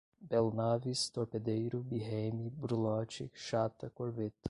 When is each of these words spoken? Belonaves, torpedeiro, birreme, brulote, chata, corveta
Belonaves, 0.19 1.11
torpedeiro, 1.11 1.83
birreme, 1.83 2.49
brulote, 2.49 3.29
chata, 3.35 3.87
corveta 3.91 4.39